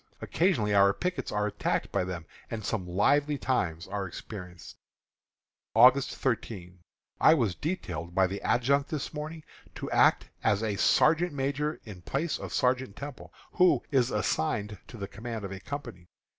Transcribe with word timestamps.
Occasionally 0.19 0.73
our 0.73 0.95
pickets 0.95 1.31
are 1.31 1.45
attacked 1.45 1.91
by 1.91 2.03
them, 2.03 2.25
and 2.49 2.65
some 2.65 2.87
lively 2.87 3.37
times 3.37 3.87
are 3.87 4.07
experienced. 4.07 4.77
August 5.75 6.15
13. 6.15 6.79
I 7.19 7.35
was 7.35 7.53
detailed 7.53 8.15
by 8.15 8.25
the 8.25 8.41
adjutant 8.41 8.87
this 8.87 9.13
morning 9.13 9.43
to 9.75 9.91
act 9.91 10.27
as 10.43 10.63
sergeant 10.81 11.33
major 11.33 11.79
in 11.83 12.01
place 12.01 12.39
of 12.39 12.51
Sergeant 12.51 12.95
Temple, 12.95 13.31
who 13.51 13.83
is 13.91 14.09
assigned 14.09 14.79
to 14.87 14.97
the 14.97 15.07
command 15.07 15.45
of 15.45 15.51
a 15.51 15.59
company. 15.59 16.07